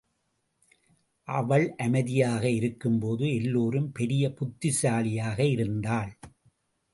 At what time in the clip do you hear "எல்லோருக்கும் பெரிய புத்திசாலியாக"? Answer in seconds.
3.33-5.39